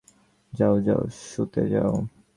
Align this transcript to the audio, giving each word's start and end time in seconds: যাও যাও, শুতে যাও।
যাও 0.53 0.75
যাও, 0.79 1.01
শুতে 1.23 1.63
যাও। 1.73 1.93